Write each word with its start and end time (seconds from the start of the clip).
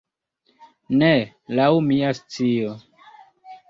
Ne, 1.03 1.11
laŭ 1.61 1.69
mia 1.91 2.19
scio. 2.25 2.77